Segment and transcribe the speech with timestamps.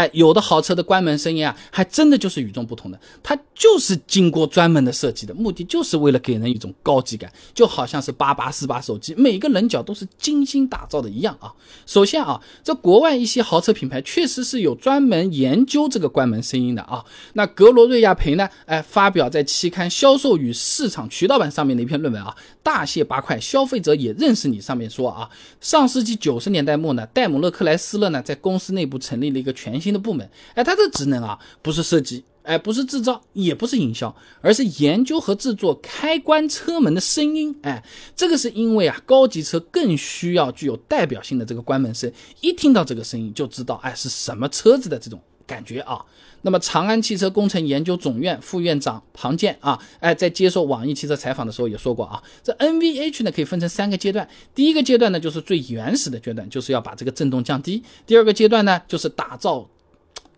[0.00, 11.52] 哎，有的豪车的关门声音啊，还真的就是与众不同的，它就是经过专门的设计的，目的就是为了给人一种高级感，就好像是八八四八手机每个棱角都是精心打造的一样啊。
[11.84, 17.04] 首先啊，这国外一些豪车品牌确实是有专门研究这个关门声音的啊。
[17.34, 24.58] 那格罗瑞亚培呢，哎，发表在期刊《销售与市场渠道版》上面的一篇论文啊，大卸八块，消费者也认识你。
[24.60, 25.28] 上面说啊，
[25.60, 37.84] 上世纪九十年代末呢，戴姆勒克莱斯勒呢在公司内部成立了一个全新的部门，哎，它的职能啊不是设计，哎，不是制造，也不是营销，而是研究和制作开关车门的声音，哎，
[38.14, 45.20] 这个是因为啊，高级车更需要具有代表性的这个关门声，一听到这个声音就知道，哎，是什么车子的这种。
[45.46, 46.00] 感觉啊，
[46.42, 59.68] 那么长安汽车工程研究总院副院长庞建啊，哎，在接受网易汽车采访的时候也说过啊，这 NVH 呢可以分成三个阶段，第一个阶段呢就是最原始的阶段，就是要把这个震动降低；第二个阶段呢就是打造。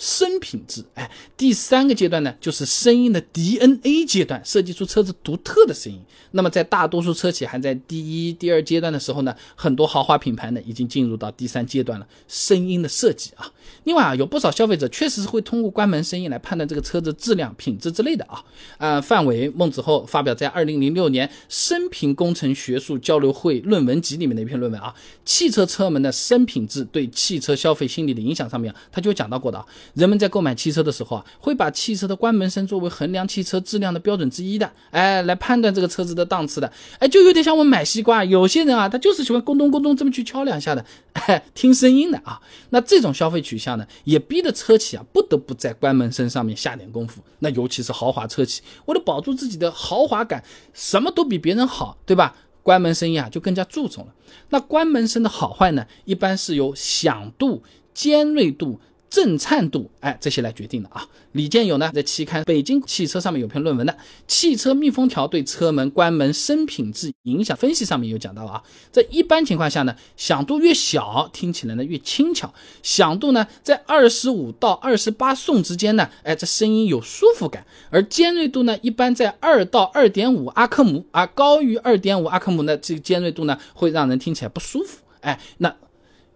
[0.00, 6.00] 声品质，哎，第三个阶段呢，就是声音的 DNA 阶段，设计出车子独特的声音。
[6.30, 13.52] 那么在大多数车企还在第一、第二阶段的时候呢，很多豪华品牌呢已经进入到第三阶段了，声音的设计啊。
[13.84, 18.42] 另外啊，有不少消费者确实是会通过关门声音来判断这个车子质量、品质之类的啊。
[18.78, 24.94] 呃，范伟、孟子厚发表在二零零六年声频工程学术交流会论文集里面的一篇论文啊，
[25.26, 29.66] 汽车车门的声品质对汽车消费心理的影响上面，他就讲到过的啊。
[29.94, 42.40] 人们在购买汽车的时候啊，会把汽车的关门声作为衡量汽车质量的标准之一的，哎，来判断这个车子的档次的，哎，就有点像我们买西瓜，有些人啊，他就是喜欢咕咚咕咚这么去敲两下的，哎，听声音的啊。
[42.70, 47.22] 那这种消费取向呢，也逼得车企啊不得不在关门声上面下点功夫。
[47.40, 52.36] 那尤其是豪华车企，为了保住自己的豪华感，什么都比别人好，对吧？
[52.62, 54.12] 关门声音啊就更加注重了。
[54.50, 57.62] 那关门声的好坏呢，一般是由响度、
[57.94, 58.78] 尖锐度。
[59.10, 61.04] 震颤度，哎，这些来决定的啊。
[61.32, 63.92] 李建友呢，在期刊《北京汽车》上面有篇论文的
[64.26, 68.62] 《汽车密封条对车门关门声品质影响分析》，上面有讲到啊。
[68.92, 72.48] 在一般情况下呢，响度越小，听起来呢越轻巧；
[72.82, 84.98] 响度呢在二十五到二十八宋之间呢，哎，这声音有舒服感；而尖锐度呢，一般在二到二点五阿克姆啊，高于二点五阿克姆呢，这个尖锐度呢会让人听起来不舒服。
[85.20, 85.74] 哎，那。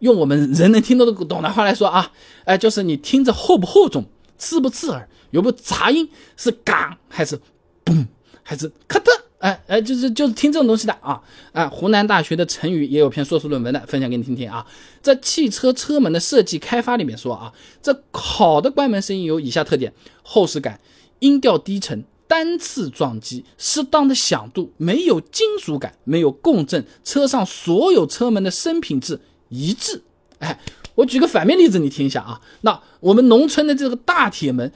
[0.00, 2.10] 用我们人能听得懂的话来说啊，
[2.44, 4.04] 哎，就是你听着厚不厚重，
[4.36, 7.40] 刺不刺耳，有没有杂音，是嘎还是
[7.84, 8.06] 嘣
[8.42, 9.10] 还是咔的？
[9.38, 11.20] 哎哎，就是就是听这种东西的啊。
[11.52, 14.66] 啊，湖南大学的陈宇也有篇硕士论文的，分享给你听听啊。
[15.02, 20.80] 在汽车车门的设计开发里面说啊，这好的关门声音有以下特点：厚实感、
[21.18, 29.20] 音调低沉、单次撞击、适当的响度、没有金属感、没有共振，车上所有车门的声品质。
[29.48, 30.02] 一致，
[30.38, 30.58] 哎，
[30.94, 32.40] 我举个反面例子，你听一下啊。
[32.62, 34.72] 那我们农村的这个大铁门，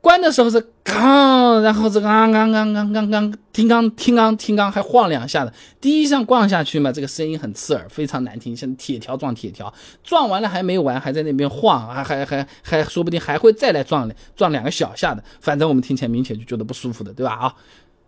[0.00, 9.72] 关的时候是咣，然后这个刚刚刚刚刚刚听刚听刚听刚还晃两下的，第一下逛下去嘛，这个声音很刺耳，非常难听，像铁条撞铁条，
[10.02, 17.32] 撞完了还没完，还在那边晃，还还还还说不定还会再来撞撞两个小下的，反正我们听起来明显就觉得不舒服的，对吧？
[17.32, 17.54] 啊，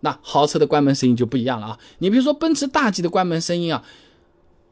[0.00, 1.78] 那豪车的关门声音就不一样了啊。
[1.98, 3.82] 你比如说奔驰大 G 的关门声音啊。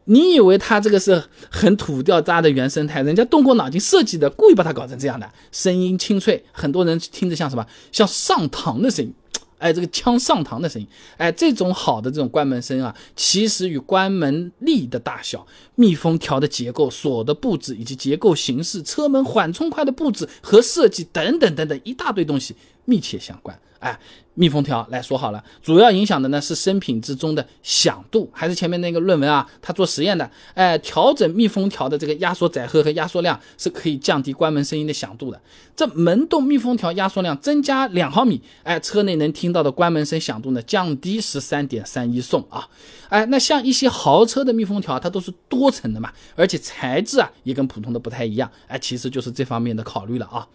[0.05, 3.03] 你以为它这个是很土掉渣的原生态？
[3.03, 7.67] 人家动过脑筋设计的，故意把它搞成这样的，声音清脆，很多人听着像什么？
[7.91, 9.15] 像上膛的声音，
[9.59, 22.55] 哎，这个枪上膛的声音，哎，这种好的这种关门声啊，其实与关门力的大小、密封条的结构、锁的布置以及结构形式、车门缓冲块的布置和设计等等等等一大堆东西
[22.85, 23.59] 密切相关。
[23.81, 23.99] 哎，
[24.33, 29.47] 密封条来说好了，主要影响的呢是声品之中的响度，还是前面那个论文啊？
[29.61, 35.39] 他做实验的，哎，调整密封条的这个压缩载荷和压缩量是可以降低关门声音的响度的。
[35.77, 42.67] 这门洞密封条压缩量增加两毫米，哎，车内能听到的关门声响度呢降低十三点三一送啊。
[43.11, 50.49] 哎，那像一些豪车的密封条，它都是多层的嘛，而且材质啊也跟普通的不太一样，哎，其实就是这方面的考虑了啊。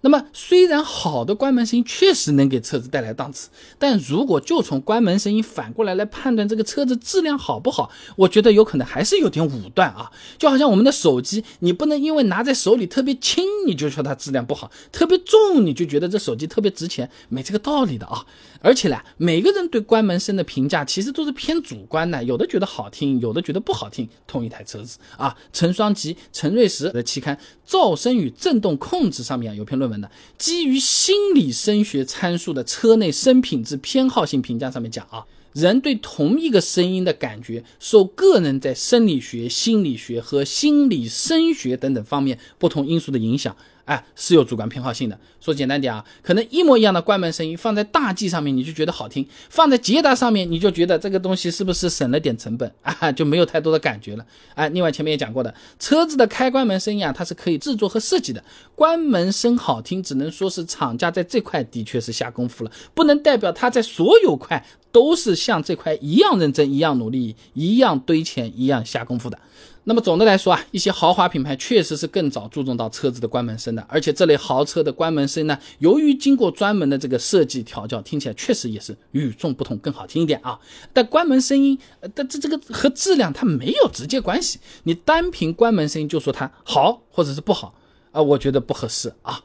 [0.00, 3.48] 那么，虽然好的关门声音确实能给车子带来档次，
[3.78, 10.10] 但如果就从关门声音反过来来判断这个车子质量好不好，我觉得有可能还是有点武断啊。
[10.38, 18.24] 就好像我们的手机，你不能因为拿在手里特别轻，你就说它质量不好；特别重，你就觉得这手机特别值钱，没这个道理的啊。
[18.60, 24.08] 而且呢，每个人对关门声的评价其实都是偏主观的，有的觉得好听，有的觉得不好听。
[24.26, 27.36] 同一台车子啊，陈双吉、陈瑞石的期刊
[27.68, 29.87] 《噪声与振动控制》上面啊有篇论
[30.36, 43.56] 基于心理声学参数的车内声品质偏好性评价上面讲啊，人对同一个声音的感觉，受个人在生理学、心理学和心理声学等等方面不同因素的影响。
[43.86, 45.18] 哎，是有主观偏好性的。
[45.40, 53.10] 说简单点啊，可能一模一样的关门声音放在大 G 上面你就觉得好听，放在捷达上面你就觉得这个东西是不是省了点成本 啊？
[53.10, 54.26] 就没有太多的感觉了。
[54.54, 58.44] 哎，另外前面也讲过的，车子的开关门声音啊，它是可以制作和设计的。
[58.74, 64.62] 关门声好听，只能说是厂家在这块的确是下功夫了，不能代表它在所有块
[64.98, 69.38] 都是像这块一样认真、一样努力、一样堆钱、一样下功夫的。
[69.84, 80.58] 那么总的来说啊，一些豪华品牌确实是更早注重到车子的关门声的，而且这类豪车的关门声呢，由于经过专门的这个设计调教，听起来确实也是与众不同，更好听一点啊。
[80.92, 81.78] 但关门声音，
[82.12, 87.72] 但这这个和质量它没有直接关系，你单凭关门声音就说它好或者是不好
[88.10, 89.40] 啊，我觉得不合适啊。